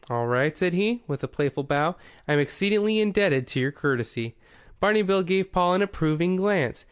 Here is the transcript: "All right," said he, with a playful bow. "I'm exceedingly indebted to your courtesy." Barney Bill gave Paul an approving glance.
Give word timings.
"All 0.09 0.25
right," 0.25 0.57
said 0.57 0.73
he, 0.73 1.03
with 1.05 1.23
a 1.23 1.27
playful 1.27 1.63
bow. 1.63 1.95
"I'm 2.27 2.39
exceedingly 2.39 2.97
indebted 2.99 3.45
to 3.49 3.59
your 3.59 3.71
courtesy." 3.71 4.35
Barney 4.79 5.03
Bill 5.03 5.21
gave 5.21 5.51
Paul 5.51 5.75
an 5.75 5.83
approving 5.83 6.37
glance. 6.37 6.79